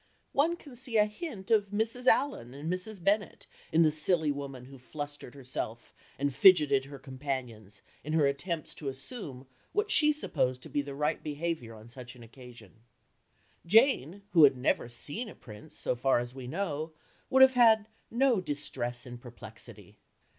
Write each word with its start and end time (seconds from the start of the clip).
One 0.31 0.55
can 0.55 0.75
see 0.75 0.97
a 0.97 1.05
hint 1.05 1.51
of 1.51 1.69
Mrs. 1.69 2.07
Allen 2.07 2.55
and 2.55 2.73
Mrs. 2.73 3.03
Bennet 3.03 3.45
in 3.71 3.83
the 3.83 3.91
silly 3.91 4.31
woman 4.31 4.65
who 4.65 4.79
flustered 4.79 5.35
herself 5.35 5.93
and 6.17 6.33
fidgeted 6.33 6.85
her 6.85 6.97
companions 6.97 7.83
in 8.03 8.13
her 8.13 8.25
attempts 8.25 8.73
to 8.73 8.89
assume 8.89 9.45
what 9.73 9.91
she 9.91 10.11
supposed 10.11 10.63
to 10.63 10.69
be 10.71 10.81
the 10.81 10.95
right 10.95 11.21
behaviour 11.21 11.75
on 11.75 11.87
such 11.87 12.15
an 12.15 12.23
occasion. 12.23 12.81
Jane, 13.63 14.23
who 14.31 14.43
had 14.43 14.57
never 14.57 14.89
seen 14.89 15.29
a 15.29 15.35
prince, 15.35 15.77
so 15.77 15.95
far 15.95 16.17
as 16.17 16.33
we 16.33 16.47
know, 16.47 16.93
would 17.29 17.43
have 17.43 17.53
had 17.53 17.87
no 18.09 18.41
"distress 18.41 19.05
and 19.05 19.21
perplexity." 19.21 19.99